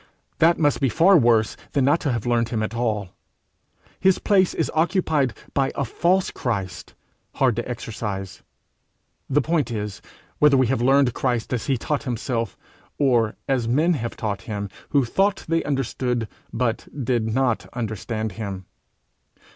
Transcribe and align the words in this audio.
That 0.39 0.57
must 0.57 0.79
be 0.79 0.89
far 0.89 1.15
worse 1.15 1.55
than 1.73 1.85
not 1.85 1.99
to 1.99 2.11
have 2.11 2.25
learned 2.25 2.49
him 2.49 2.63
at 2.63 2.73
all: 2.73 3.09
his 3.99 4.17
place 4.17 4.55
is 4.55 4.71
occupied 4.73 5.35
by 5.53 5.71
a 5.75 5.85
false 5.85 6.31
Christ, 6.31 6.95
hard 7.35 7.55
to 7.57 7.69
exorcise! 7.69 8.41
The 9.29 9.43
point 9.43 9.69
is, 9.69 10.01
whether 10.39 10.57
we 10.57 10.65
have 10.65 10.81
learned 10.81 11.13
Christ 11.13 11.53
as 11.53 11.67
he 11.67 11.77
taught 11.77 12.01
himself, 12.05 12.57
or 12.97 13.35
as 13.47 13.67
men 13.67 13.93
have 13.93 14.17
taught 14.17 14.41
him 14.49 14.69
who 14.89 15.05
thought 15.05 15.45
they 15.47 15.63
understood, 15.65 16.27
but 16.51 16.87
did 17.03 17.31
not 17.31 17.67
understand 17.73 18.31
him. 18.31 18.65